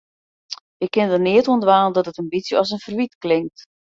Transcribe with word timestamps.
Ik 0.85 0.89
kin 0.95 1.09
der 1.11 1.23
neat 1.25 1.47
oan 1.49 1.63
dwaan 1.63 1.91
dat 1.95 2.09
it 2.09 2.19
in 2.21 2.31
bytsje 2.33 2.55
as 2.61 2.73
in 2.75 2.83
ferwyt 2.85 3.13
klinkt. 3.23 3.59